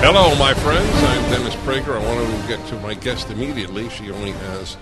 [0.00, 0.92] Hello, my friends.
[0.94, 1.98] I'm Dennis Prager.
[1.98, 3.88] I want to get to my guest immediately.
[3.88, 4.76] She only has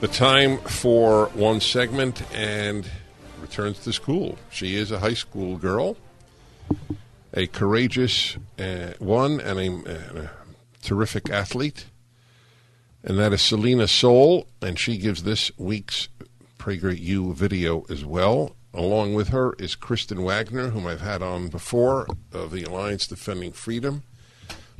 [0.00, 2.88] the time for one segment and
[3.40, 4.38] returns to school.
[4.48, 5.96] She is a high school girl,
[7.34, 10.30] a courageous uh, one, and a, and a
[10.80, 11.86] terrific athlete.
[13.02, 16.08] And that is Selina Soule, and she gives this week's
[16.58, 18.54] Prager U video as well.
[18.74, 23.52] Along with her is Kristen Waggoner, whom I've had on before of the Alliance Defending
[23.52, 24.02] Freedom,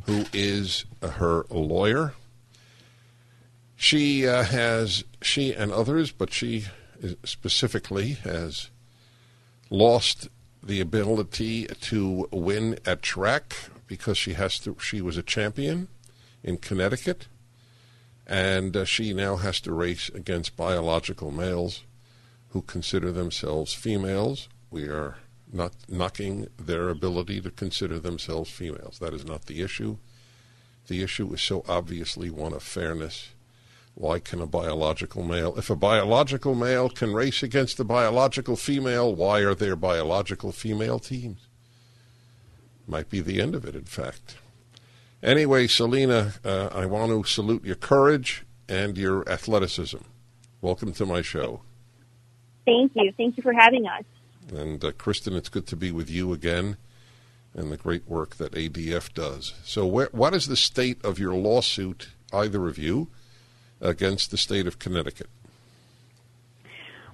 [0.06, 2.14] who is uh, her lawyer.
[3.76, 6.64] She uh, has, she and others, but she
[7.22, 8.70] specifically has
[9.70, 10.28] lost
[10.60, 13.54] the ability to win at track
[13.86, 15.86] because she has to, she was a champion
[16.42, 17.28] in Connecticut,
[18.26, 21.82] and uh, she now has to race against biological males
[22.54, 24.48] who consider themselves females.
[24.70, 25.16] We are
[25.52, 29.00] not knocking their ability to consider themselves females.
[29.00, 29.96] That is not the issue.
[30.86, 33.30] The issue is so obviously one of fairness.
[33.96, 39.12] Why can a biological male, if a biological male can race against a biological female,
[39.12, 41.48] why are there biological female teams?
[42.86, 44.36] Might be the end of it, in fact.
[45.24, 50.02] Anyway, Selina, uh, I want to salute your courage and your athleticism.
[50.60, 51.62] Welcome to my show.
[52.64, 53.12] Thank you.
[53.16, 54.04] Thank you for having us.
[54.54, 56.76] And uh, Kristen, it's good to be with you again
[57.54, 59.54] and the great work that ADF does.
[59.64, 63.08] So, where, what is the state of your lawsuit, either of you,
[63.80, 65.28] against the state of Connecticut?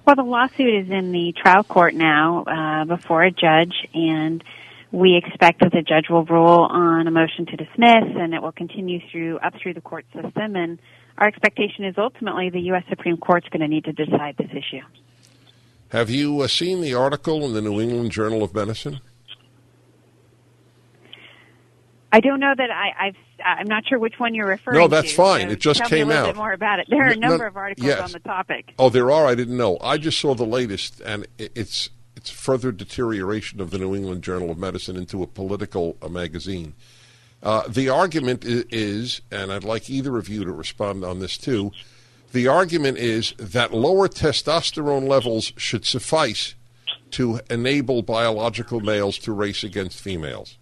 [0.05, 4.43] Well, the lawsuit is in the trial court now uh, before a judge, and
[4.91, 8.51] we expect that the judge will rule on a motion to dismiss, and it will
[8.51, 10.55] continue through up through the court system.
[10.55, 10.79] And
[11.19, 12.83] our expectation is ultimately the U.S.
[12.89, 14.83] Supreme Court's going to need to decide this issue.
[15.91, 19.01] Have you uh, seen the article in the New England Journal of Medicine?
[22.13, 23.15] I don't know that I, I've.
[23.43, 24.81] I'm not sure which one you're referring to.
[24.81, 25.47] No, that's to, fine.
[25.47, 26.25] so it just tell came me a out.
[26.27, 26.87] Bit more about it.
[26.89, 27.99] There are a number no, of articles yes.
[27.99, 28.73] on the topic.
[28.79, 29.25] Oh, there are.
[29.25, 29.77] I didn't know.
[29.81, 34.49] I just saw the latest, and it's it's further deterioration of the New England Journal
[34.49, 36.73] of Medicine into a political uh, magazine.
[37.43, 41.71] Uh, the argument is, and I'd like either of you to respond on this too.
[42.31, 46.55] The argument is that lower testosterone levels should suffice
[47.11, 50.57] to enable biological males to race against females.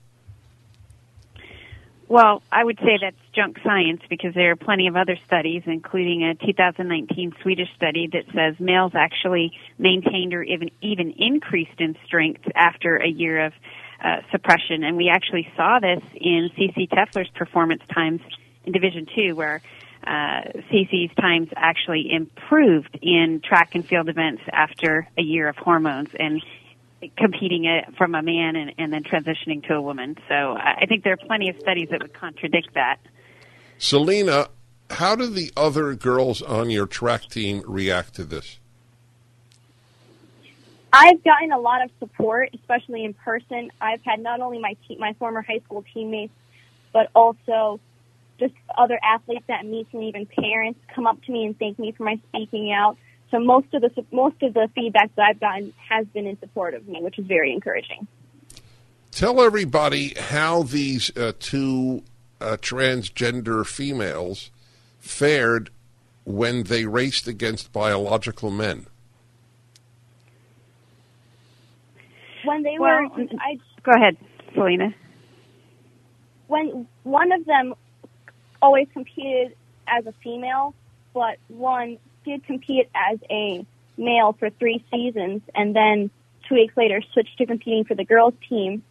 [2.07, 6.23] Well, I would say that's junk science because there are plenty of other studies, including
[6.23, 12.41] a 2019 Swedish study that says males actually maintained or even even increased in strength
[12.55, 13.53] after a year of
[14.03, 18.21] uh, suppression, and we actually saw this in CeCé Telfer's performance times
[18.65, 19.61] in Division Two, where
[20.05, 26.09] uh, CeCé's times actually improved in track and field events after a year of hormones
[26.19, 26.41] and
[27.17, 30.17] competing it from a man and, and then transitioning to a woman.
[30.27, 32.99] So I I think there are plenty of studies that would contradict that.
[33.77, 34.47] Selina,
[34.89, 38.59] how do the other girls on your track team react to this?
[40.91, 43.71] I've gotten a lot of support, especially in person.
[43.79, 46.33] I've had not only my te- my former high school teammates,
[46.91, 47.79] but also
[48.39, 51.91] just other athletes that meet me, even parents come up to me and thank me
[51.91, 52.97] for my speaking out.
[53.31, 56.73] So most of the most of the feedback that I've gotten has been in support
[56.73, 58.07] of me, which is very encouraging.
[59.11, 62.03] Tell everybody how these uh, two
[62.41, 64.49] uh, transgender females
[64.99, 65.69] fared
[66.25, 68.87] when they raced against biological men.
[72.45, 74.17] When they Well, were, I Go ahead,
[74.53, 74.93] Selina.
[76.47, 77.73] when one of them
[78.61, 79.55] always competed
[79.87, 80.73] as a female,
[81.13, 83.65] but one did compete as a
[83.97, 86.09] male for three seasons, and then
[86.47, 88.83] two weeks later switched to competing for the girls' team.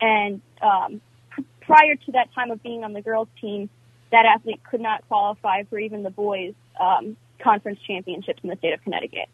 [0.00, 3.70] And um, pr- prior to that time of being on the girls' team,
[4.10, 8.72] that athlete could not qualify for even the boys' um, conference championships in the state
[8.72, 9.28] of Connecticut.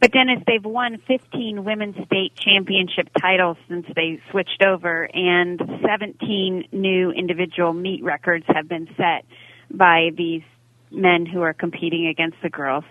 [0.00, 6.68] But Dennis, they've won 15 women's state championship titles since they switched over, and 17
[6.70, 9.24] new individual meet records have been set
[9.70, 10.42] by these
[10.90, 12.84] men who are competing against the girls,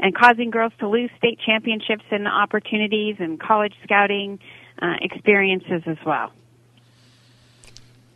[0.00, 4.38] and causing girls to lose state championships and opportunities and college scouting.
[4.80, 6.32] uh, experiences as well.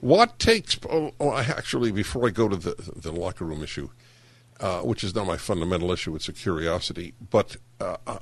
[0.00, 0.79] What takes?
[0.89, 3.91] Oh, oh, actually, before I go to the the locker room issue,
[4.61, 7.15] uh, which is not my fundamental issue, it's a curiosity.
[7.31, 8.19] But uh, uh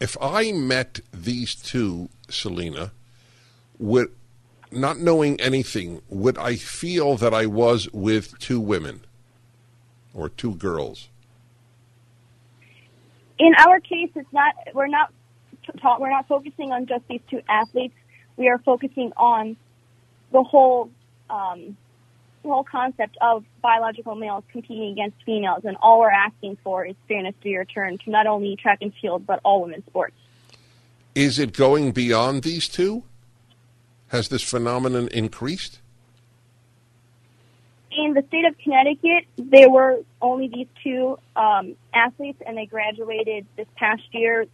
[0.00, 2.92] if I met these two, Selina,
[3.78, 4.08] would
[4.70, 9.00] not knowing anything, would I feel that I was with two women
[10.12, 11.08] or two girls?
[13.38, 14.54] In our case, it's not.
[14.74, 15.12] We're not.
[16.00, 17.94] We're not focusing on just these two athletes.
[18.36, 19.56] We are focusing on
[20.32, 20.90] the whole
[21.28, 21.76] um,
[22.46, 26.94] the whole concept of biological males competing against females, and all we're asking for is
[27.08, 30.14] fairness to be returned to not only track and field but all women's sports.
[31.14, 33.02] Is it going beyond these two?
[34.08, 35.80] Has this phenomenon increased?
[37.90, 43.46] In the state of Connecticut, there were only these two um, athletes, and they graduated
[43.56, 44.46] this past year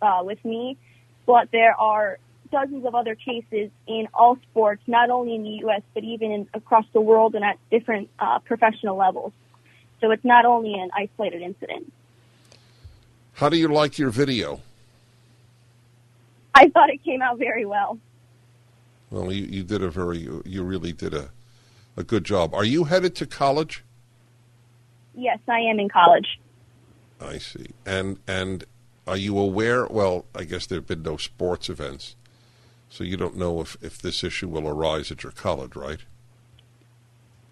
[0.00, 0.78] uh, with me.
[1.26, 2.18] But there are
[2.56, 6.48] dozens of other cases in all sports, not only in the U.S., but even in,
[6.54, 9.32] across the world and at different uh, professional levels.
[10.00, 11.92] So it's not only an isolated incident.
[13.34, 14.60] How do you like your video?
[16.54, 17.98] I thought it came out very well.
[19.10, 21.28] Well, you, you did a very, you really did a,
[21.96, 22.54] a good job.
[22.54, 23.84] Are you headed to college?
[25.14, 26.40] Yes, I am in college.
[27.20, 27.68] I see.
[27.86, 28.64] And and
[29.06, 29.86] are you aware?
[29.86, 32.16] Well, I guess there have been no sports events.
[32.88, 36.00] So you don't know if, if this issue will arise at your college, right?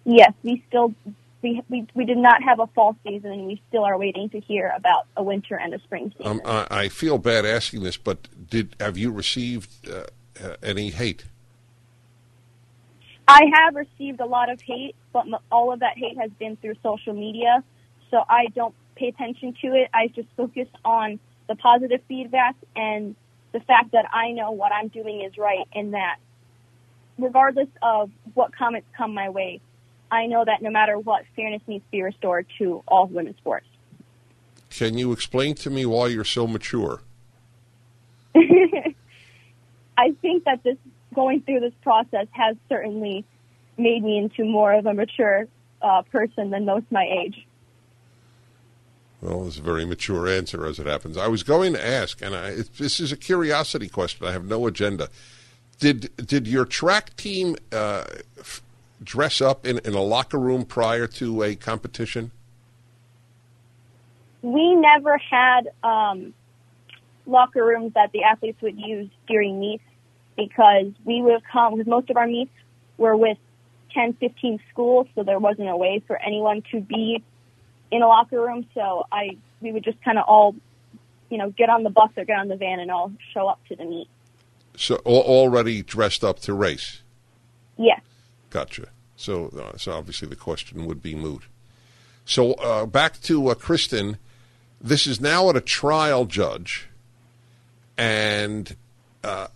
[0.05, 0.93] Yes, we still
[1.41, 4.39] we, we we did not have a fall season, and we still are waiting to
[4.39, 6.39] hear about a winter and a spring season.
[6.39, 10.05] Um, I, I, feel bad asking this, but did have you received uh,
[10.43, 11.25] uh, any hate?
[13.27, 16.75] I have received a lot of hate, but all of that hate has been through
[16.83, 17.63] social media,
[18.11, 19.89] so I don't pay attention to it.
[19.93, 23.15] I just focus on the positive feedback and
[23.55, 26.17] the fact that I know what I'm doing is right and that
[27.17, 29.61] regardless of what comments come my way,
[30.11, 33.65] I know that no matter what, fairness needs to be restored to all women's sports.
[34.69, 36.99] Can you explain to me why you're so mature?
[38.35, 40.75] I think that this
[41.13, 43.23] going through this process has certainly
[43.77, 45.47] made me into more of a mature
[45.81, 47.47] uh, person than most my age.
[49.21, 51.17] Well, it's a very mature answer, as it happens.
[51.17, 54.27] I was going to ask, and I, it, this is a curiosity question.
[54.27, 55.09] I have no agenda.
[55.79, 58.03] Did did your track team uh,
[58.39, 58.61] f-
[59.03, 62.31] dress up in, in a locker room prior to a competition?
[64.41, 66.33] We never had um,
[67.25, 69.83] locker rooms that the athletes would use during meets
[70.37, 72.51] because we would come, because most of our meets
[72.97, 73.37] were with
[73.93, 77.23] 10, 15 schools, so there wasn't a way for anyone to be
[77.91, 78.65] in a locker room.
[78.73, 80.55] So I we would just kind of all,
[81.29, 83.59] you know, get on the bus or get on the van and all show up
[83.69, 84.07] to the meet.
[84.77, 87.01] So already dressed up to race.
[87.77, 87.99] Yeah.
[88.49, 88.87] Gotcha.
[89.15, 91.43] So uh, so obviously the question would be moot.
[92.25, 94.17] So uh, back to uh, Kristen.
[94.81, 96.87] This is now at a trial judge,
[97.97, 98.75] and
[99.23, 99.47] uh,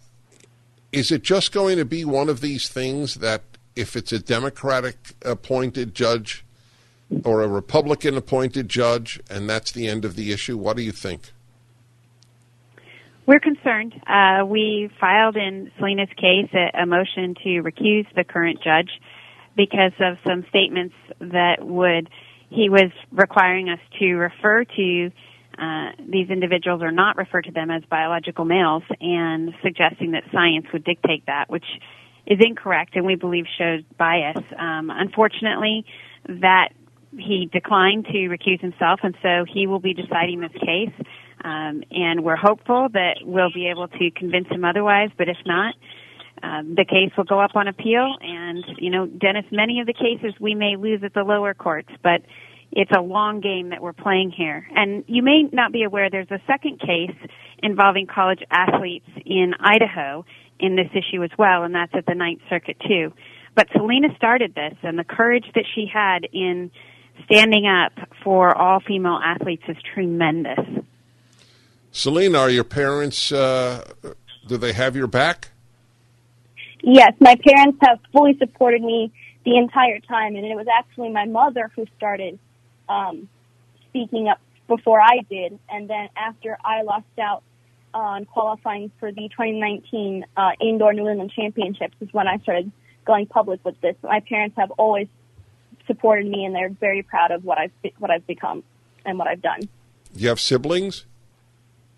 [0.92, 3.44] is it just going to be one of these things that
[3.76, 6.44] if it's a Democratic appointed judge,
[7.24, 10.58] or a Republican appointed judge, and that's the end of the issue?
[10.58, 11.32] What do you think?
[13.26, 13.94] We're concerned.
[14.08, 18.90] Uh, we filed in Selina's case a, a motion to recuse the current judge
[19.56, 22.10] because of some statements that would
[22.50, 25.12] he was requiring us to refer to
[25.60, 30.66] uh, these individuals or not refer to them as biological males and suggesting that science
[30.74, 31.66] would dictate that, which
[32.26, 34.38] is incorrect and we believe shows bias.
[34.58, 35.86] Um, unfortunately,
[36.28, 36.70] that
[37.18, 40.94] he declined to recuse himself, and so he will be deciding this case.
[41.44, 45.10] Um, and we're hopeful that we'll be able to convince him otherwise.
[45.18, 45.74] But if not,
[46.44, 48.16] um, the case will go up on appeal.
[48.22, 51.90] And you know, Dennis, many of the cases we may lose at the lower courts,
[52.04, 52.22] but
[52.72, 54.68] it's a long game that we're playing here.
[54.76, 57.16] And you may not be aware there's a second case
[57.64, 60.26] involving college athletes in Idaho
[60.60, 63.14] in this issue as well, and that's at the Ninth Circuit too.
[63.56, 66.70] But Selina started this, and the courage that she had in
[67.26, 70.60] standing up for all female athletes is tremendous.
[71.92, 73.84] Selina, are your parents, uh,
[74.48, 75.50] do they have your back?
[76.82, 79.12] Yes, my parents have fully supported me
[79.44, 82.40] the entire time, and it was actually my mother who started
[82.88, 83.28] um,
[83.90, 87.44] speaking up before I did, and then after I lost out
[87.94, 92.72] on qualifying for the 2019 uh, Indoor New England Championships is when I started
[93.06, 93.96] going public with this.
[94.04, 95.08] My parents have always
[95.90, 98.64] supported me, and they're very proud of what I've what I've become
[99.06, 99.68] and what I've done.
[100.16, 101.06] You have siblings?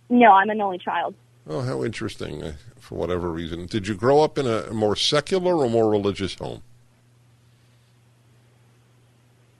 [0.09, 1.13] No, I'm an only child.
[1.47, 2.41] Oh, how interesting.
[2.41, 6.35] Uh, for whatever reason, did you grow up in a more secular or more religious
[6.35, 6.63] home?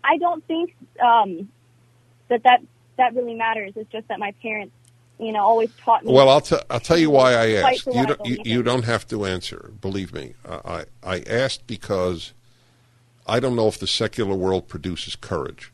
[0.04, 1.50] I don't think um,
[2.30, 2.62] that that
[2.98, 3.74] that really matters.
[3.76, 4.74] It's just that my parents,
[5.20, 6.12] you know, always taught me.
[6.14, 7.88] Well, I'll, t- I'll tell you why I asked.
[7.88, 9.72] You don't, you, you don't have to answer.
[9.80, 10.34] Believe me.
[10.48, 12.34] I, I, I asked because
[13.28, 15.72] I don't know if the secular world produces courage.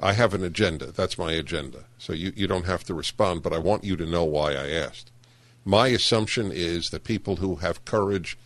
[0.00, 0.86] I have an agenda.
[0.86, 1.84] That's my agenda.
[1.98, 4.70] So you, you don't have to respond, but I want you to know why I
[4.70, 5.10] asked.
[5.64, 8.38] My assumption is that people who have courage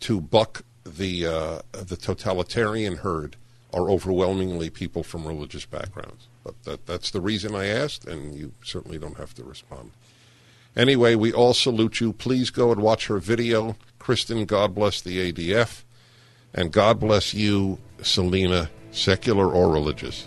[0.00, 3.36] to buck the uh, the totalitarian herd
[3.72, 6.28] are overwhelmingly people from religious backgrounds.
[6.44, 9.92] But that, that's the reason I asked, and you certainly don't have to respond.
[10.76, 12.12] Anyway, we all salute you.
[12.12, 13.76] Please go and watch her video.
[13.98, 15.84] Kristen, God bless the ADF.
[16.54, 20.26] And God bless you, Selina, secular or religious.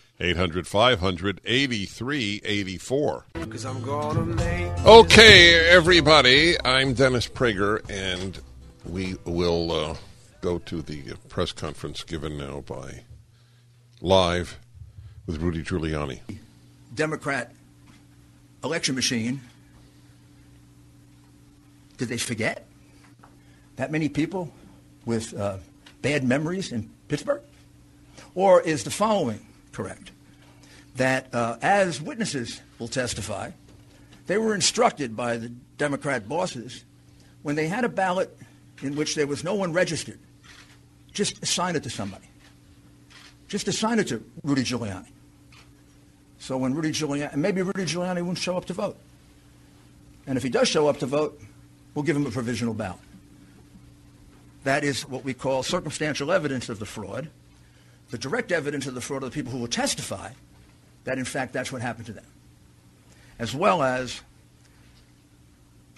[0.21, 3.25] 800 500 8384.
[4.85, 8.39] Okay, everybody, I'm Dennis Prager, and
[8.85, 9.95] we will uh,
[10.41, 13.01] go to the press conference given now by
[13.99, 14.59] live
[15.25, 16.19] with Rudy Giuliani.
[16.93, 17.51] Democrat
[18.63, 19.41] election machine,
[21.97, 22.67] did they forget
[23.77, 24.53] that many people
[25.03, 25.57] with uh,
[26.03, 27.41] bad memories in Pittsburgh?
[28.35, 29.39] Or is the following
[29.71, 30.11] correct?
[30.95, 33.51] That uh, as witnesses will testify,
[34.27, 36.83] they were instructed by the Democrat bosses
[37.43, 38.37] when they had a ballot
[38.81, 40.19] in which there was no one registered,
[41.11, 42.25] just assign it to somebody.
[43.47, 45.07] Just assign it to Rudy Giuliani.
[46.39, 48.97] So when Rudy Giuliani, and maybe Rudy Giuliani won't show up to vote.
[50.25, 51.39] And if he does show up to vote,
[51.93, 52.99] we'll give him a provisional ballot.
[54.63, 57.29] That is what we call circumstantial evidence of the fraud.
[58.11, 60.31] The direct evidence of the fraud are the people who will testify
[61.05, 62.25] that, in fact, that's what happened to them.
[63.39, 64.21] As well as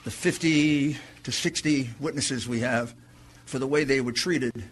[0.03, 2.93] the 50 to 60 witnesses we have
[3.45, 4.63] for the way they were treated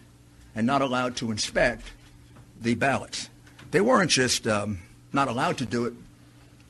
[0.54, 1.90] and not allowed to inspect
[2.60, 3.28] the ballots.
[3.72, 4.78] They weren't just um,
[5.12, 5.94] not allowed to do it,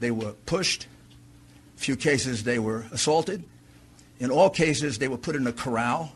[0.00, 0.86] they were pushed.
[1.76, 3.44] A few cases they were assaulted.
[4.20, 6.12] In all cases, they were put in a corral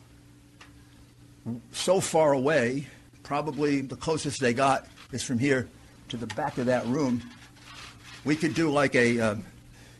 [1.72, 2.86] so far away,
[3.26, 5.68] probably the closest they got is from here
[6.08, 7.20] to the back of that room.
[8.24, 9.20] We could do like a.
[9.20, 9.34] Uh,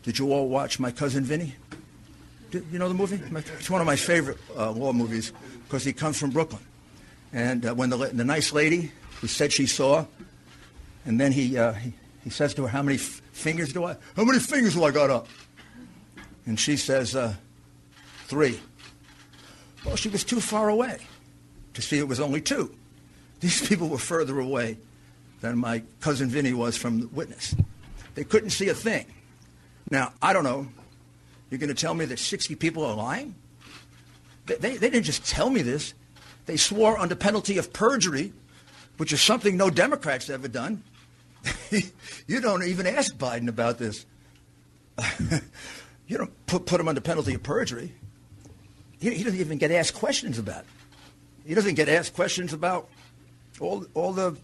[0.03, 1.53] did you all watch My Cousin Vinny?
[2.51, 3.19] Do you know the movie?
[3.59, 5.33] It's one of my favorite uh, law movies
[5.65, 6.61] because he comes from Brooklyn.
[7.33, 10.05] And uh, when the, the nice lady who said she saw,
[11.05, 11.93] and then he, uh, he,
[12.23, 13.97] he says to her, How many f- fingers do I?
[14.15, 15.27] How many fingers do I got up?
[16.45, 17.33] And she says, uh,
[18.27, 18.57] Three.
[19.85, 20.99] Well, she was too far away
[21.73, 22.73] to see it was only two.
[23.39, 24.77] These people were further away
[25.41, 27.55] than my cousin Vinny was from the witness.
[28.15, 29.05] They couldn't see a thing.
[29.89, 30.67] Now, I don't know.
[31.49, 33.35] You're going to tell me that 60 people are lying?
[34.47, 35.93] They, they, they didn't just tell me this.
[36.45, 38.33] They swore under penalty of perjury,
[38.97, 40.83] which is something no Democrats ever done.
[42.27, 44.05] you don't even ask Biden about this.
[46.07, 47.93] you don't put, put him under penalty of perjury.
[48.99, 51.47] He, he doesn't even get asked questions about it.
[51.47, 52.89] He doesn't get asked questions about
[53.59, 54.35] all, all the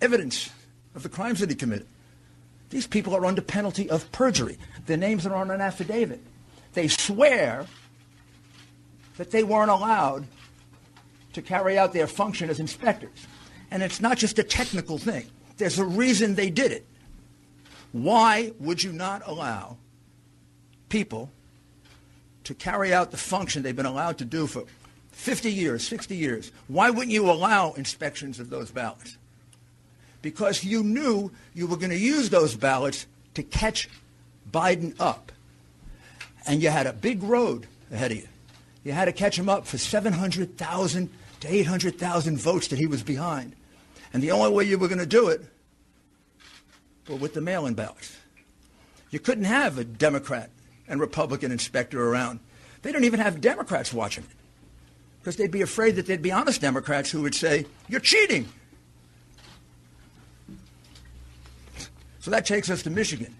[0.00, 0.50] evidence
[0.94, 1.86] of the crimes that he committed.
[2.70, 4.58] These people are under penalty of perjury.
[4.86, 6.20] Their names are on an affidavit.
[6.72, 7.66] They swear
[9.16, 10.26] that they weren't allowed
[11.32, 13.26] to carry out their function as inspectors.
[13.70, 15.26] And it's not just a technical thing.
[15.56, 16.86] There's a reason they did it.
[17.92, 19.76] Why would you not allow
[20.88, 21.30] people
[22.44, 24.64] to carry out the function they've been allowed to do for
[25.20, 26.50] 50 years, 60 years?
[26.66, 29.18] Why wouldn't you allow inspections of those ballots?
[30.22, 33.88] Because you knew you were going to use those ballots to catch
[34.50, 35.30] Biden up.
[36.46, 38.28] And you had a big road ahead of you.
[38.82, 41.10] You had to catch him up for 700,000
[41.40, 43.54] to 800,000 votes that he was behind.
[44.14, 45.42] And the only way you were going to do it
[47.06, 48.16] was with the mail-in ballots.
[49.10, 50.48] You couldn't have a Democrat
[50.88, 52.40] and Republican inspector around.
[52.80, 54.39] They don't even have Democrats watching it
[55.20, 58.48] because they'd be afraid that there'd be honest Democrats who would say, You're cheating.
[62.20, 63.34] So that takes us to Michigan,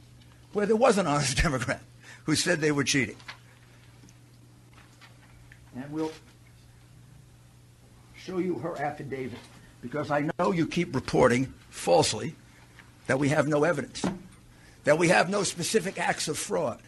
[0.52, 1.82] where there was an honest Democrat
[2.25, 3.16] who said they were cheating.
[5.75, 6.12] And we'll
[8.14, 9.38] show you her affidavit
[9.80, 12.34] because I know you keep reporting falsely
[13.06, 14.04] that we have no evidence,
[14.84, 16.80] that we have no specific acts of fraud.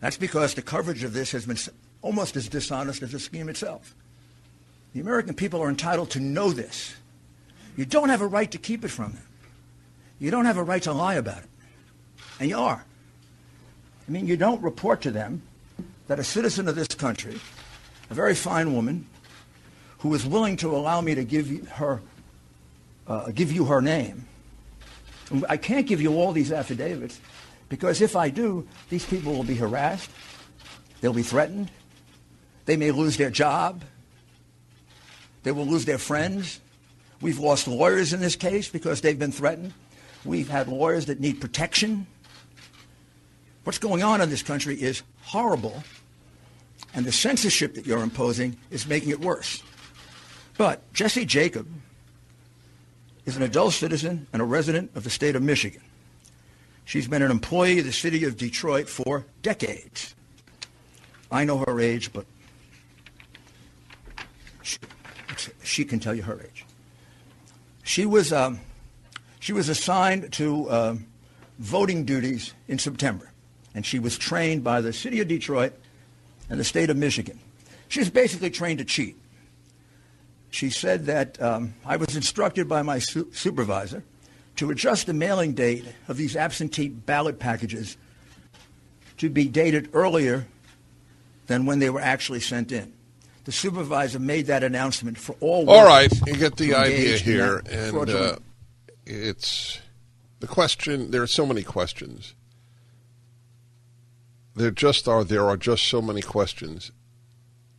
[0.00, 1.58] That's because the coverage of this has been
[2.02, 3.94] almost as dishonest as the scheme itself.
[4.94, 6.94] The American people are entitled to know this.
[7.76, 9.26] You don't have a right to keep it from them.
[10.20, 11.48] You don't have a right to lie about it.
[12.38, 12.84] And you are.
[14.06, 15.42] I mean, you don't report to them
[16.06, 17.40] that a citizen of this country,
[18.08, 19.06] a very fine woman,
[19.98, 22.00] who is willing to allow me to give her,
[23.08, 24.28] uh, give you her name.
[25.48, 27.18] I can't give you all these affidavits
[27.68, 30.10] because if I do, these people will be harassed.
[31.00, 31.70] They'll be threatened.
[32.66, 33.82] They may lose their job.
[35.44, 36.60] They will lose their friends.
[37.20, 39.72] We've lost lawyers in this case because they've been threatened.
[40.24, 42.06] We've had lawyers that need protection.
[43.62, 45.84] What's going on in this country is horrible,
[46.94, 49.62] and the censorship that you're imposing is making it worse.
[50.58, 51.66] But Jessy Jacob
[53.26, 55.82] is an adult citizen and a resident of the state of Michigan.
[56.84, 60.14] She's been an employee of the city of Detroit for decades.
[61.30, 62.26] I know her age, but
[65.62, 66.64] she can tell you her age.
[67.82, 68.60] She was, um,
[69.40, 70.96] she was assigned to uh,
[71.58, 73.30] voting duties in September,
[73.74, 75.72] and she was trained by the city of Detroit
[76.48, 77.38] and the state of Michigan.
[77.88, 79.16] She was basically trained to cheat
[80.54, 84.04] she said that um, I was instructed by my su- supervisor
[84.54, 87.96] to adjust the mailing date of these absentee ballot packages
[89.18, 90.46] to be dated earlier
[91.48, 92.92] than when they were actually sent in.
[93.44, 95.68] The supervisor made that announcement for all.
[95.68, 98.36] All right, you get the idea here, and uh,
[99.06, 99.80] it's
[100.40, 101.10] the question.
[101.10, 102.34] There are so many questions.
[104.56, 105.24] There just are.
[105.24, 106.90] There are just so many questions,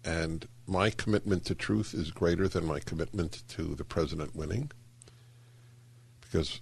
[0.04, 4.71] and my commitment to truth is greater than my commitment to the president winning.
[6.21, 6.62] Because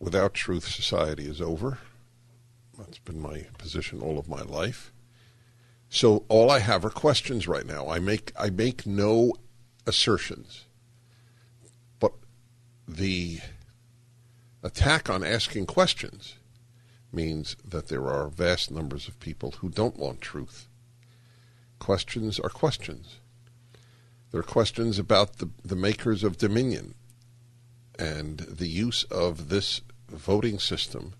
[0.00, 1.78] without truth, society is over.
[2.78, 4.92] That's been my position all of my life.
[5.94, 7.90] So all I have are questions right now.
[7.90, 9.34] I make I make no
[9.86, 10.64] assertions.
[12.00, 12.14] But
[12.88, 13.40] the
[14.62, 16.36] attack on asking questions
[17.12, 20.66] means that there are vast numbers of people who don't want truth.
[21.78, 23.18] Questions are questions.
[24.30, 26.94] There are questions about the, the makers of Dominion
[27.98, 31.12] and the use of this voting system,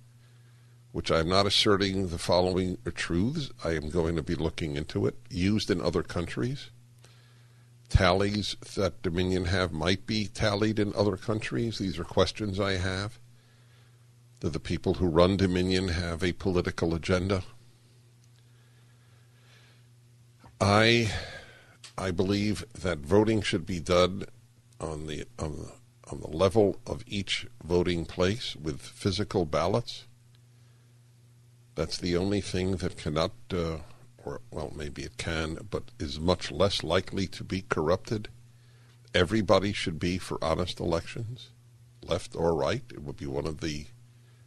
[0.92, 3.50] which I'm not asserting the following are truths.
[3.64, 6.70] I am going to be looking into it, used in other countries.
[7.88, 11.78] Tallies that Dominion have might be tallied in other countries.
[11.78, 13.18] These are questions I have.
[14.40, 17.42] Do the people who run Dominion have a political agenda?
[20.60, 21.10] I
[21.96, 24.24] I believe that voting should be done
[24.80, 25.72] on the on the,
[26.10, 30.06] on the level of each voting place with physical ballots.
[31.74, 33.78] That's the only thing that cannot, uh,
[34.24, 38.28] or well, maybe it can, but is much less likely to be corrupted.
[39.14, 41.50] Everybody should be for honest elections,
[42.02, 42.84] left or right.
[42.92, 43.86] It would be one of the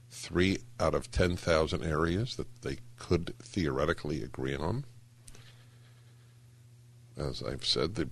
[0.10, 4.86] three out of 10,000 areas that they could theoretically agree on
[7.18, 8.10] as I've said, the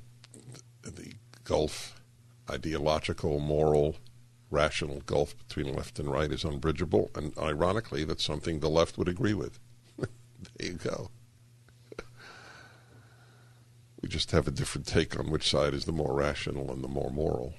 [0.81, 2.01] the gulf,
[2.49, 3.95] ideological, moral,
[4.53, 9.09] rational gulf between left and right is unbridgeable, and ironically, that's something the left would
[9.09, 9.59] agree with.
[9.97, 10.07] there
[10.61, 11.09] you go.
[14.01, 16.89] We just have a different take on which side is the more rational and the
[16.89, 17.53] more moral.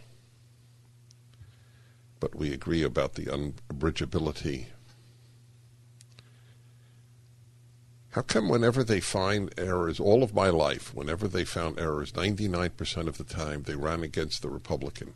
[2.20, 4.66] But we agree about the unbridgeability
[8.14, 13.08] How come whenever they find errors, all of my life, whenever they found errors, 99%
[13.08, 15.14] of the time they ran against the Republican?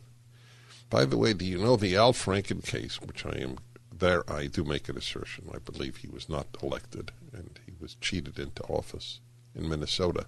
[0.89, 3.57] By the way, do you know the Al Franken case, which I am
[3.91, 5.49] there, I do make an assertion.
[5.53, 9.19] I believe he was not elected and he was cheated into office
[9.53, 10.25] in Minnesota.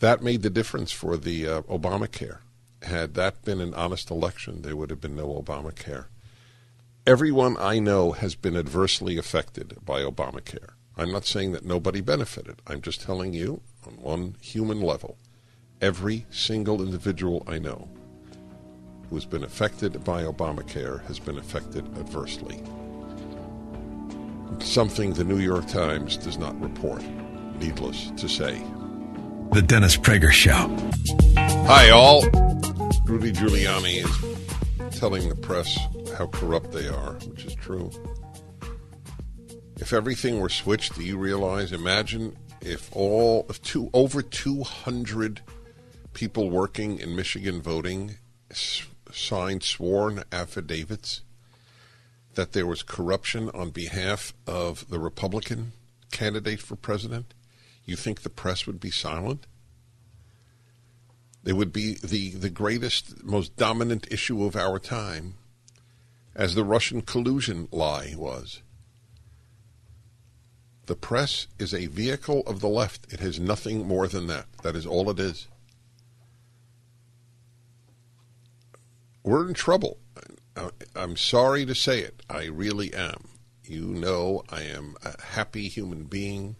[0.00, 2.38] That made the difference for the uh, Obamacare.
[2.82, 6.06] Had that been an honest election, there would have been no Obamacare.
[7.06, 12.62] Everyone I know has been adversely affected by Obamacare I'm not saying that nobody benefited.
[12.66, 15.18] I'm just telling you on one human level,
[15.80, 17.88] every single individual I know
[19.14, 22.60] who has been affected by Obamacare has been affected adversely.
[24.58, 27.00] Something the New York Times does not report,
[27.60, 28.60] needless to say.
[29.52, 30.68] The Dennis Prager Show.
[31.36, 32.22] Hi, all.
[33.04, 35.78] Rudy Giuliani is telling the press
[36.18, 37.92] how corrupt they are, which is true.
[39.76, 41.70] If everything were switched, do you realize?
[41.70, 45.40] Imagine if all of two over 200
[46.14, 48.16] people working in Michigan voting
[49.14, 51.22] signed sworn affidavits
[52.34, 55.72] that there was corruption on behalf of the Republican
[56.10, 57.34] candidate for president,
[57.84, 59.46] you think the press would be silent?
[61.44, 65.34] It would be the, the greatest, most dominant issue of our time,
[66.34, 68.62] as the Russian collusion lie was.
[70.86, 73.12] The press is a vehicle of the left.
[73.12, 74.46] It has nothing more than that.
[74.62, 75.48] That is all it is.
[79.24, 79.98] We're in trouble.
[80.54, 82.22] Uh, I'm sorry to say it.
[82.28, 83.28] I really am.
[83.64, 86.56] You know, I am a happy human being.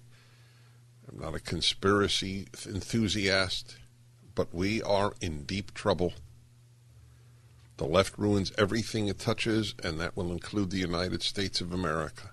[1.07, 3.77] I'm not a conspiracy enthusiast,
[4.35, 6.15] but we are in deep trouble.
[7.77, 12.31] The left ruins everything it touches, and that will include the United States of America.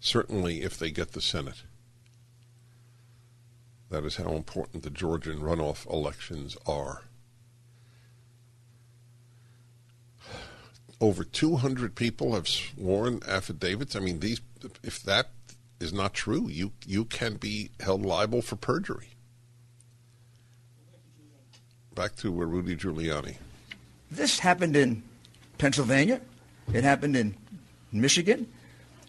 [0.00, 1.62] Certainly, if they get the Senate.
[3.88, 7.04] That is how important the Georgian runoff elections are.
[11.00, 13.96] Over 200 people have sworn affidavits.
[13.96, 14.40] I mean, these
[14.82, 15.30] if that
[15.80, 19.08] is not true, you you can be held liable for perjury.
[21.94, 23.36] Back to Rudy Giuliani.
[24.10, 25.02] This happened in
[25.58, 26.20] Pennsylvania.
[26.72, 27.34] It happened in
[27.92, 28.48] Michigan.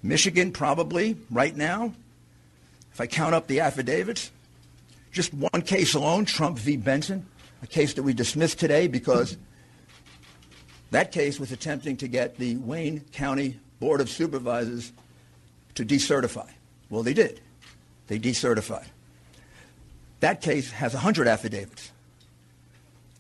[0.04, 1.94] Michigan, probably right now,
[2.92, 4.32] if I count up the affidavits,
[5.12, 6.78] just one case alone, Trump v.
[6.78, 7.26] Benson,
[7.64, 9.38] a case that we dismissed today because
[10.96, 14.94] that case was attempting to get the Wayne County Board of Supervisors
[15.74, 16.50] to decertify.
[16.90, 17.42] Well, they did.
[18.08, 18.86] They decertified.
[20.22, 21.92] That case has 100 affidavits.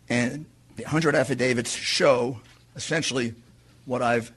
[0.08, 0.46] And
[0.78, 2.40] the 100 affidavits show
[2.78, 3.36] essentially
[3.84, 4.32] what I've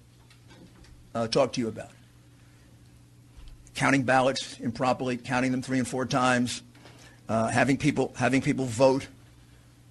[1.15, 1.91] uh, talked to you about.
[3.77, 6.61] Counting ballots improperly, counting them three and four times,
[7.29, 9.07] uh, having people having people vote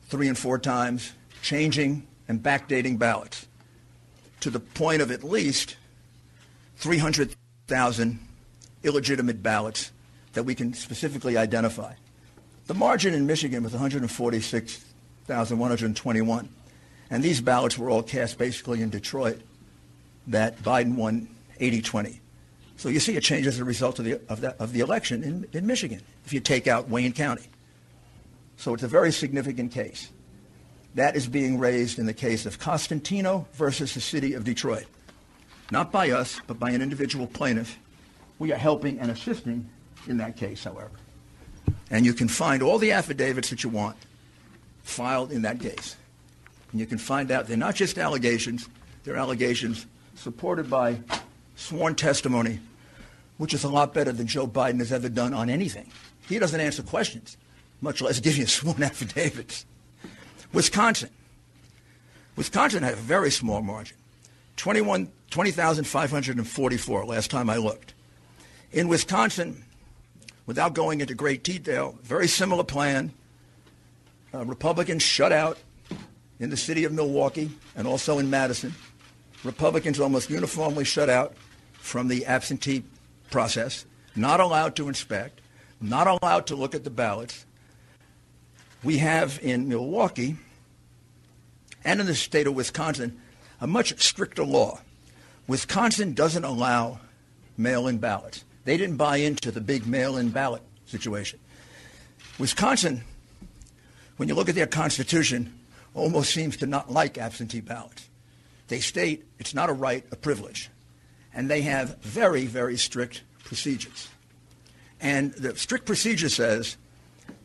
[0.09, 3.47] three and four times, changing and backdating ballots
[4.39, 5.77] to the point of at least
[6.77, 8.19] 300,000
[8.83, 9.91] illegitimate ballots
[10.33, 11.93] that we can specifically identify.
[12.67, 16.49] The margin in Michigan was 146,121.
[17.09, 19.41] And these ballots were all cast basically in Detroit
[20.27, 22.19] that Biden won 80-20.
[22.75, 25.23] So you see a change as a result of the, of, that, of the election
[25.23, 27.47] in, in Michigan if you take out Wayne County.
[28.57, 30.09] So it's a very significant case.
[30.97, 34.85] That is being raised in the case of Costantino versus the city of Detroit.
[35.69, 37.77] Not by us, but by an individual plaintiff.
[38.39, 39.69] We are helping and assisting
[40.07, 40.89] in that case, however.
[41.91, 43.95] And you can find all the affidavits that you want
[44.81, 45.95] filed in that case.
[46.71, 48.67] And you can find out they're not just allegations,
[49.03, 50.99] they're allegations supported by
[51.55, 52.59] sworn testimony,
[53.37, 55.91] which is a lot better than Joe Biden has ever done on anything.
[56.27, 57.37] He doesn't answer questions,
[57.81, 59.63] much less give you sworn affidavits.
[60.53, 61.09] Wisconsin.
[62.35, 63.97] Wisconsin had a very small margin
[64.57, 67.93] 21, 20,544 last time I looked.
[68.71, 69.63] In Wisconsin,
[70.45, 73.13] without going into great detail, very similar plan.
[74.33, 75.57] Uh, Republicans shut out
[76.39, 78.73] in the city of Milwaukee and also in Madison.
[79.43, 81.33] Republicans almost uniformly shut out
[81.73, 82.83] from the absentee
[83.29, 85.41] process, not allowed to inspect,
[85.79, 87.45] not allowed to look at the ballots.
[88.83, 90.37] We have in Milwaukee
[91.83, 93.19] and in the state of Wisconsin
[93.59, 94.79] a much stricter law.
[95.47, 96.99] Wisconsin doesn't allow
[97.57, 98.43] mail in ballots.
[98.65, 101.39] They didn't buy into the big mail in ballot situation.
[102.37, 103.03] Wisconsin,
[104.17, 105.57] when you look at their constitution,
[105.93, 108.07] almost seems to not like absentee ballots.
[108.67, 110.69] They state it's not a right, a privilege.
[111.33, 114.09] And they have very, very strict procedures.
[114.99, 116.77] And the strict procedure says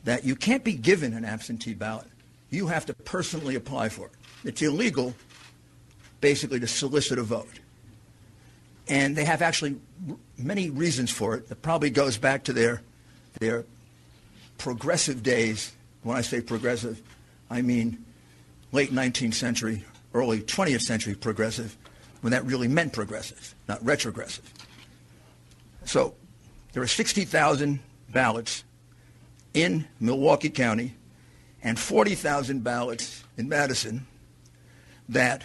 [0.05, 2.07] that you can't be given an absentee ballot.
[2.51, 4.13] You have to personally apply for it.
[4.45, 5.15] It's illegal,
[6.21, 7.61] basically, to solicit a vote.
[8.89, 9.77] And they have actually
[10.37, 11.49] many reasons for it.
[11.49, 12.83] That probably goes back to their,
[13.39, 13.65] their
[14.59, 15.73] progressive days.
[16.03, 17.01] When I say progressive,
[17.49, 18.05] I mean
[18.73, 19.85] late 19th century,
[20.15, 21.77] early 20th century progressive,
[22.23, 24.53] when that really meant progressive, not retrogressive.
[25.85, 26.15] So
[26.73, 28.65] there are 60,000 ballots
[29.55, 30.95] in Milwaukee County
[31.63, 34.07] and 40,000 ballots in Madison
[35.09, 35.43] that,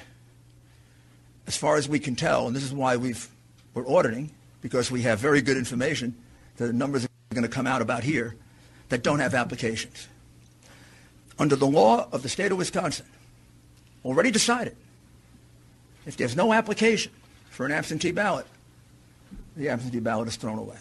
[1.45, 3.29] as far as we can tell, and this is why we've,
[3.73, 6.15] we're auditing, because we have very good information,
[6.57, 8.35] the numbers are going to come out about here,
[8.89, 10.07] that don't have applications.
[11.37, 13.05] Under the law of the state of Wisconsin,
[14.03, 14.75] already decided,
[16.05, 17.11] if there's no application
[17.49, 18.47] for an absentee ballot,
[19.55, 20.77] the absentee ballot is thrown away.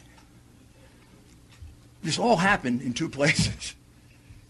[2.07, 3.75] This all happened in two places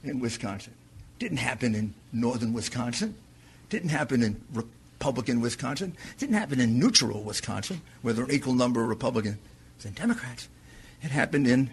[0.05, 0.75] in Wisconsin.
[1.19, 3.14] Didn't happen in northern Wisconsin.
[3.71, 5.97] Didn't happen in Republican Wisconsin.
[6.19, 9.38] Didn't happen in neutral Wisconsin, where there are an equal number of Republicans
[9.85, 10.49] and Democrats.
[11.03, 11.71] It happened in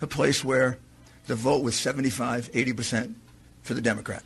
[0.00, 0.78] a place where
[1.26, 3.14] the vote was 75, 80%
[3.62, 4.22] for the Democrat.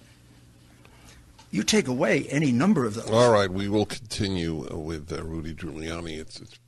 [1.50, 3.10] You take away any number of those.
[3.10, 6.20] All right, we will continue with uh, Rudy Giuliani.
[6.20, 6.58] It's, it's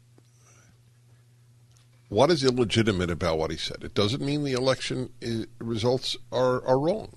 [2.08, 3.78] what is illegitimate about what he said?
[3.82, 7.16] It doesn't mean the election is, results are, are wrong.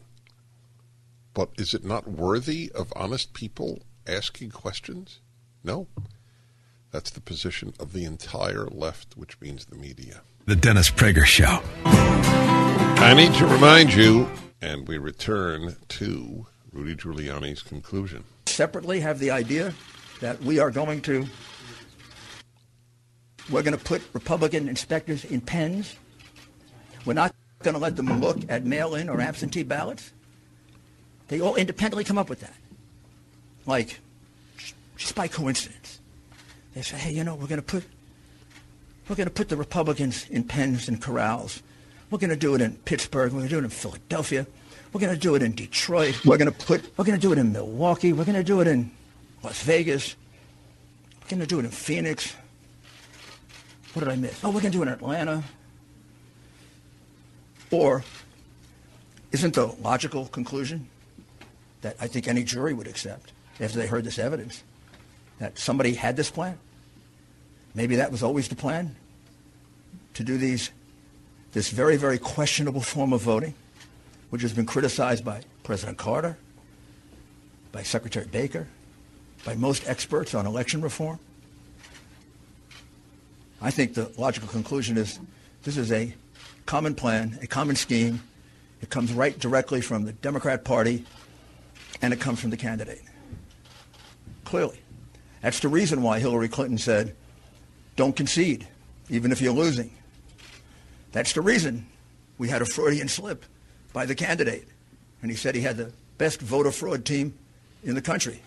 [1.33, 5.19] But is it not worthy of honest people asking questions?
[5.63, 5.87] No.
[6.91, 10.21] That's the position of the entire left, which means the media.
[10.45, 11.61] The Dennis Prager Show.
[11.85, 14.29] I need to remind you,
[14.61, 18.23] and we return to Rudy Giuliani's conclusion.
[18.45, 19.73] Separately, have the idea
[20.21, 21.27] that we are going to
[23.49, 25.95] we're going to put Republican inspectors in pens.
[27.05, 27.33] We're not
[27.63, 30.11] going to let them look at mail-in or absentee ballots.
[31.27, 32.53] They all independently come up with that.
[33.65, 33.99] Like,
[34.97, 35.99] just by coincidence.
[36.73, 37.83] They say, hey, you know, we're going to put
[39.09, 41.63] we're going to put the Republicans in pens and corrals.
[42.11, 43.31] We're going to do it in Pittsburgh.
[43.31, 44.45] We're going to do it in Philadelphia.
[44.91, 46.25] We're going to do it in Detroit.
[46.25, 48.11] We're going to put we're going to do it in Milwaukee.
[48.11, 48.91] We're going to do it in
[49.43, 50.15] Las Vegas.
[51.21, 52.35] We're going to do it in Phoenix.
[53.93, 54.43] What did I miss?
[54.43, 55.43] Oh, going to do it in Atlanta.
[57.71, 58.03] Or
[59.31, 60.87] isn't the logical conclusion
[61.81, 64.63] that I think any jury would accept after they heard this evidence
[65.39, 66.57] that somebody had this plan?
[67.73, 68.95] Maybe that was always the plan
[70.15, 70.71] to do these
[71.53, 73.53] this very, very questionable form of voting,
[74.29, 76.37] which has been criticized by President Carter,
[77.71, 78.67] by Secretary Baker,
[79.45, 81.19] by most experts on election reform.
[83.61, 85.19] I think the logical conclusion is
[85.63, 86.13] this is a
[86.65, 88.21] common plan, a common scheme.
[88.81, 91.05] It comes right directly from the Democrat Party,
[92.01, 93.01] and it comes from the candidate.
[94.45, 94.79] Clearly.
[95.41, 97.15] That's the reason why Hillary Clinton said,
[97.95, 98.67] don't concede,
[99.09, 99.91] even if you're losing.
[101.11, 101.87] That's the reason
[102.37, 103.45] we had a Freudian slip
[103.93, 104.67] by the candidate.
[105.21, 107.33] And he said he had the best voter fraud team
[107.83, 108.41] in the country.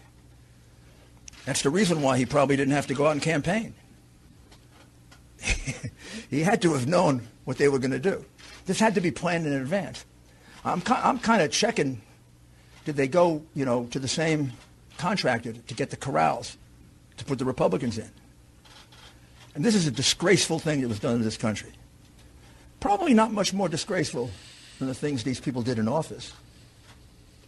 [1.46, 3.74] That's the reason why he probably didn't have to go out and campaign.
[6.30, 8.24] He had to have known what they were going to do.
[8.66, 10.04] This had to be planned in advance.
[10.64, 12.02] I'm, I'm kind of checking,
[12.84, 14.52] did they go, you know, to the same
[14.98, 16.56] contractor to get the corrals
[17.16, 18.10] to put the Republicans in?
[19.54, 21.72] And this is a disgraceful thing that was done in this country.
[22.78, 24.30] Probably not much more disgraceful
[24.78, 26.32] than the things these people did in office,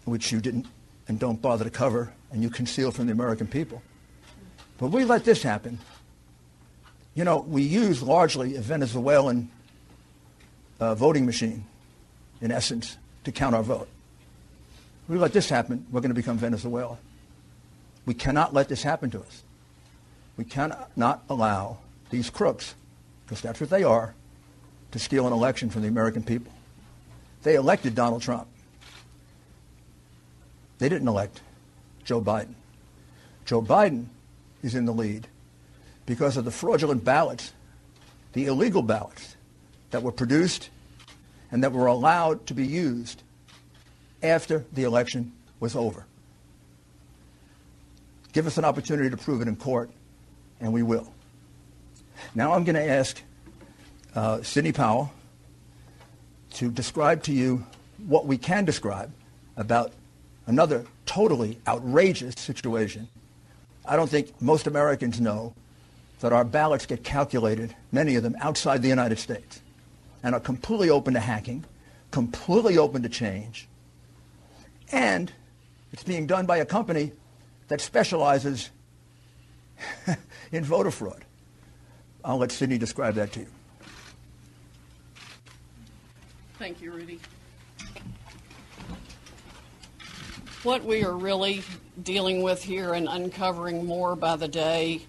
[0.05, 0.67] which you didn't
[1.09, 3.83] and don't bother to cover and you conceal from the American people.
[4.79, 5.79] But we let this happen
[7.15, 9.51] you know, we use largely a Venezuelan
[10.81, 11.65] uh, voting machine,
[12.41, 13.89] in essence, to count our vote.
[15.05, 16.97] If we let this happen, we're going to become Venezuela.
[18.07, 19.43] We cannot let this happen to us.
[20.37, 21.79] We cannot allow
[22.11, 22.75] these crooks,
[23.25, 24.15] because that's what they are,
[24.93, 26.53] to steal an election from the American people.
[27.43, 28.47] They elected Donald Trump.
[30.79, 31.41] They didn't elect
[32.05, 32.55] Joe Biden.
[33.45, 34.07] Joe Biden
[34.63, 35.27] is in the lead
[36.07, 37.53] because of the fraudulent ballots,
[38.33, 39.37] the illegal ballots
[39.91, 40.71] that were produced
[41.51, 43.23] and that were allowed to be used
[44.23, 46.07] after the election was over.
[48.33, 49.91] Give us an opportunity to prove it in court,
[50.61, 51.13] and we will.
[52.35, 53.21] Now I'm going to ask
[54.15, 55.13] uh, Sidney Powell
[56.55, 57.67] to describe to you
[58.07, 59.13] what we can describe
[59.57, 59.93] about
[60.47, 63.09] another totally outrageous situation.
[63.85, 65.55] I don't think most Americans know
[66.23, 69.61] that our ballots get calculated, many of them outside the United States,
[70.23, 71.65] and are completely open to hacking,
[72.13, 73.69] completely open to change,
[74.93, 75.33] and
[75.93, 77.11] it's being done by a company
[77.67, 78.71] that specializes
[80.53, 81.25] in voter fraud.
[82.25, 83.47] I'll let Sidney describe that to you.
[86.57, 87.19] Thank you, Rudy.
[90.63, 91.65] What we are really
[92.05, 95.03] dealing with here and uncovering more by the day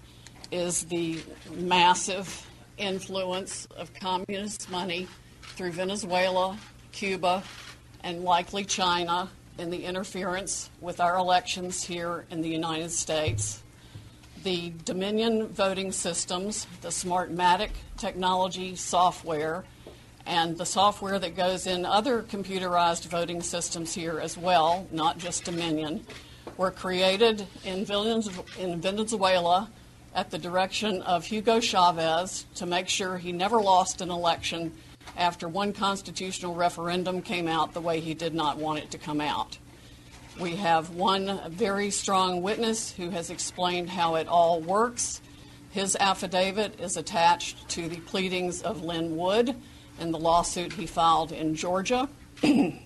[0.50, 1.20] is the
[1.52, 2.46] massive
[2.78, 5.06] influence of communist money
[5.56, 6.58] through Venezuela,
[6.92, 7.42] Cuba,
[8.02, 13.62] and likely China in the interference with our elections here in the United States.
[14.42, 19.64] The Dominion voting systems, the Smartmatic technology software,
[20.26, 25.44] and the software that goes in other computerized voting systems here as well, not just
[25.44, 26.04] Dominion,
[26.56, 29.70] were created in Venezuela
[30.14, 34.72] at the direction of Hugo Chavez to make sure he never lost an election
[35.16, 39.20] after one constitutional referendum came out the way he did not want it to come
[39.20, 39.58] out.
[40.40, 45.20] We have one very strong witness who has explained how it all works.
[45.70, 49.54] His affidavit is attached to the pleadings of Lin Wood
[50.00, 52.08] in the lawsuit he filed in Georgia.
[52.42, 52.80] it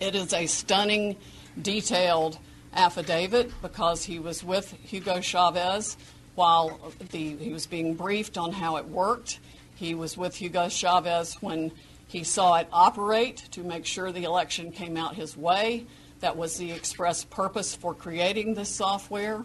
[0.00, 1.16] is a stunning,
[1.60, 2.38] detailed
[2.74, 5.96] affidavit because he was with Hugo Chavez
[6.38, 6.78] while
[7.10, 9.40] the, he was being briefed on how it worked.
[9.74, 11.72] He was with Hugo Chavez when
[12.06, 15.84] he saw it operate to make sure the election came out his way.
[16.20, 19.44] That was the express purpose for creating this software.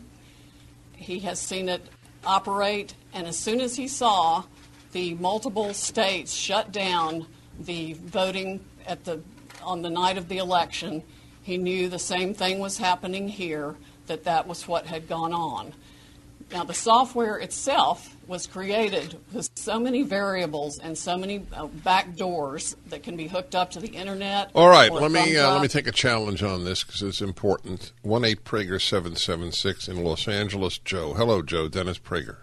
[0.96, 1.82] He has seen it
[2.26, 4.44] operate, and as soon as he saw
[4.92, 7.26] the multiple states shut down
[7.60, 9.20] the voting at the
[9.64, 11.02] on the night of the election,
[11.42, 13.76] he knew the same thing was happening here.
[14.06, 15.74] That that was what had gone on.
[16.54, 22.16] Now, the software itself was created with so many variables and so many uh, back
[22.16, 24.52] doors that can be hooked up to the internet.
[24.54, 27.92] All right, let me uh, let me take a challenge on this because it's important.
[28.04, 30.78] One eight Prager seven seven six in Los Angeles.
[30.78, 31.68] Joe, hello, Joe.
[31.68, 32.38] Dennis Prager.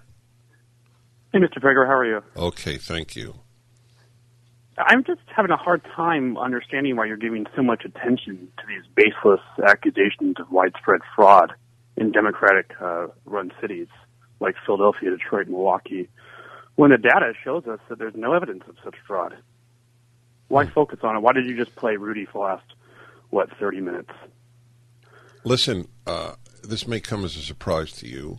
[1.32, 1.62] Hey, Mr.
[1.62, 2.20] Prager, how are you?
[2.36, 3.36] Okay, thank you.
[4.76, 8.82] I'm just having a hard time understanding why you're giving so much attention to these
[8.96, 11.52] baseless accusations of widespread fraud
[11.96, 13.86] in Democratic uh, run cities
[14.40, 16.08] like Philadelphia, Detroit, Milwaukee,
[16.76, 19.36] when the data shows us that there's no evidence of such fraud.
[20.48, 20.72] Why hmm.
[20.72, 21.20] focus on it?
[21.20, 22.74] Why did you just play Rudy for the last,
[23.30, 24.10] what, 30 minutes?
[25.44, 28.38] Listen, uh, this may come as a surprise to you.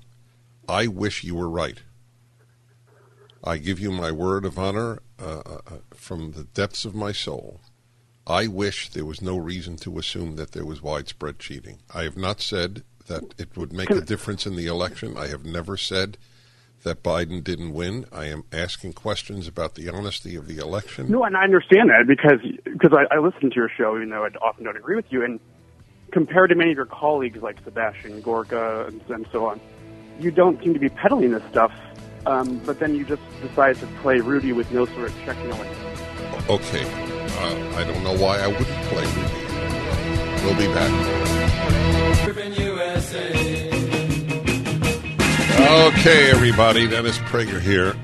[0.68, 1.82] I wish you were right.
[3.44, 7.12] I give you my word of honor uh, uh, uh from the depths of my
[7.12, 7.60] soul.
[8.28, 11.80] I wish there was no reason to assume that there was widespread cheating.
[11.94, 15.18] I have not said that it would make a difference in the election.
[15.18, 16.18] I have never said
[16.84, 18.06] that Biden didn't win.
[18.12, 21.10] I am asking questions about the honesty of the election.
[21.10, 24.26] No, and I understand that because because I, I listen to your show, even though
[24.26, 25.24] I often don't agree with you.
[25.24, 25.40] And
[26.12, 29.60] compared to many of your colleagues like Sebastian Gorka and, and so on,
[30.20, 31.72] you don't seem to be peddling this stuff.
[32.26, 35.70] Um, but then you just decide to play Rudy with no sort of check knowing.
[36.50, 39.42] Okay, uh, I don't know why I wouldn't play Rudy.
[40.44, 41.91] We'll be back.
[45.94, 47.96] Okay, everybody, Dennis Prager here.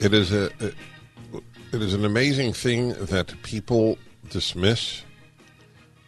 [0.00, 0.74] It is a, it
[1.72, 3.96] is an amazing thing that people
[4.28, 5.02] dismiss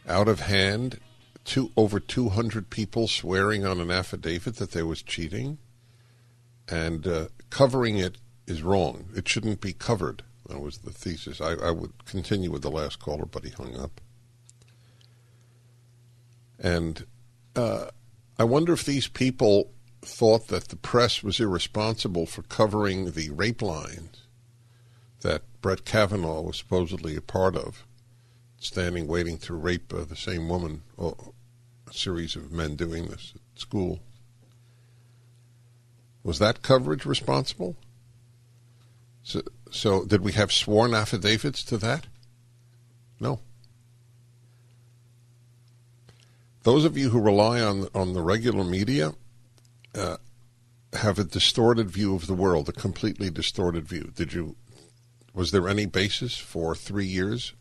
[0.07, 1.01] out of hand
[1.44, 5.59] two over 200 people swearing on an affidavit that there was cheating
[6.68, 9.07] and uh, covering it is wrong.
[9.14, 10.23] It shouldn't be covered.
[10.49, 11.40] That was the thesis.
[11.40, 14.01] I, I would continue with the last caller, but he hung up.
[16.64, 17.05] And
[17.55, 17.88] uh,
[18.38, 23.61] I wonder if these people thought that the press was irresponsible for covering the rape
[23.61, 24.22] lines
[25.20, 27.87] that Brett Kavanaugh was supposedly a part of,
[28.57, 31.14] standing waiting to rape uh, the same woman, or
[31.87, 34.00] a series of men doing this at school.
[36.22, 37.77] Was that coverage responsible?
[39.22, 42.07] So, so did we have sworn affidavits to that?
[43.20, 43.40] No.
[46.64, 49.12] Those of you who rely on on the regular media
[49.94, 50.16] uh,
[50.94, 54.11] have a distorted view of the world, a completely distorted view.
[54.14, 54.57] Did you?
[55.33, 57.53] Was there any basis for three years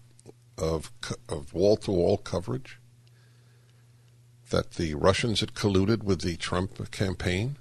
[0.58, 0.92] of
[1.30, 2.80] of wall to wall coverage
[4.50, 7.58] that the Russians had colluded with the Trump campaign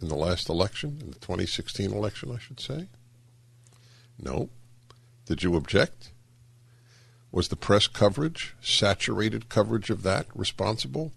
[0.00, 2.88] in the last election, in the 2016 election, I should say?
[4.18, 4.48] No.
[5.26, 6.12] Did you object?
[7.30, 11.12] Was the press coverage, saturated coverage of that, responsible?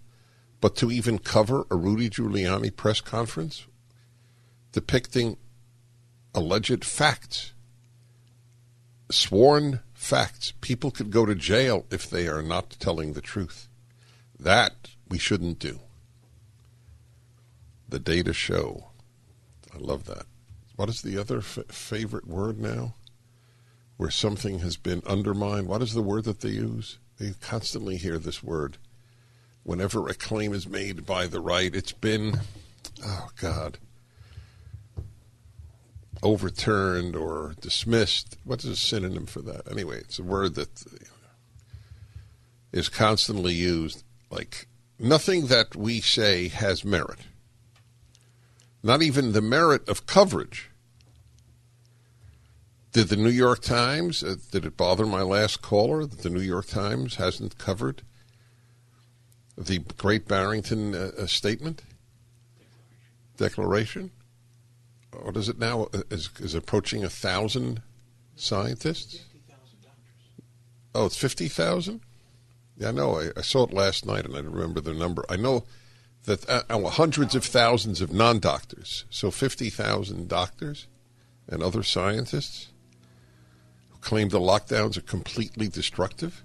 [0.59, 3.65] But to even cover a Rudy Giuliani press conference
[4.71, 5.37] depicting
[6.33, 7.53] alleged facts,
[9.09, 13.67] sworn facts, people could go to jail if they are not telling the truth.
[14.39, 15.79] That we shouldn't do.
[17.87, 18.87] The data show.
[19.73, 20.25] I love that.
[20.75, 22.95] What is the other f- favorite word now?
[24.01, 25.67] Where something has been undermined.
[25.67, 26.97] What is the word that they use?
[27.19, 28.77] They constantly hear this word.
[29.61, 32.39] Whenever a claim is made by the right, it's been,
[33.05, 33.77] oh God,
[36.23, 38.37] overturned or dismissed.
[38.43, 39.69] What is a synonym for that?
[39.69, 40.83] Anyway, it's a word that
[42.71, 44.03] is constantly used.
[44.31, 47.19] Like nothing that we say has merit.
[48.81, 50.70] Not even the merit of coverage.
[52.91, 56.41] Did the New York Times, uh, did it bother my last caller that the New
[56.41, 58.01] York Times hasn't covered
[59.57, 61.83] the Great Barrington uh, uh Statement?
[63.37, 64.11] Declaration?
[65.13, 65.87] What is it now?
[65.93, 67.81] Uh, is, is approaching a thousand
[68.35, 69.23] scientists?
[70.93, 72.01] Oh, it's 50,000?
[72.77, 73.21] Yeah, I know.
[73.21, 75.23] I, I, saw it last night and I remember the number.
[75.29, 75.63] I know
[76.25, 80.87] that uh, uh hundreds of thousands of non doctors, so 50,000 doctors
[81.47, 82.70] and other scientists
[84.01, 86.43] claim the lockdowns are completely destructive.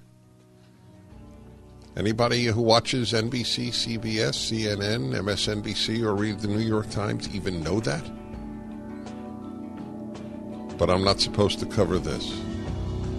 [1.97, 7.81] Anybody who watches NBC, CBS, CNN, MSNBC, or read the New York Times even know
[7.81, 8.05] that?
[10.77, 12.39] But I'm not supposed to cover this.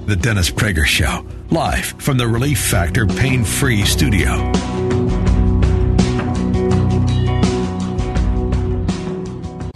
[0.06, 4.54] The Dennis Prager Show, live from the Relief Factor Pain Free Studio.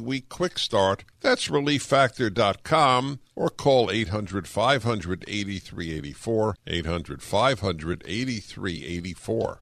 [0.00, 1.04] week quick start.
[1.20, 6.56] That's relieffactor.com or call 800 500 8384.
[6.66, 9.58] 800 500 8384.